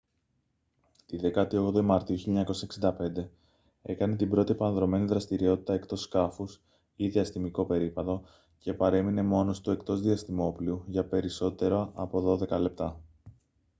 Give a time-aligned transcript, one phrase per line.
[1.05, 2.45] τη 18η μαρτίου 1965
[3.81, 6.61] έκανε την πρώτη επανδρωμένη δραστηριότητα εκτός σκάφους
[6.95, 8.23] ή «διαστημικό περίπατο»
[8.59, 12.99] και παρέμεινε μόνος του εκτός διαστημόπλοιου για περισσότερα από δώδεκα λεπτά